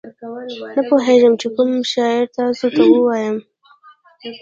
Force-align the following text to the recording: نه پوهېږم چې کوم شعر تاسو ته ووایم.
نه 0.75 0.81
پوهېږم 0.89 1.33
چې 1.41 1.47
کوم 1.55 1.69
شعر 1.91 2.23
تاسو 2.35 2.67
ته 2.75 2.83
ووایم. 2.91 3.37